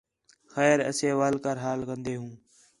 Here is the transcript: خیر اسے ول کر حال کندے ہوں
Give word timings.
خیر 0.53 0.77
اسے 0.89 1.09
ول 1.19 1.35
کر 1.43 1.55
حال 1.63 1.79
کندے 1.87 2.13
ہوں 2.19 2.33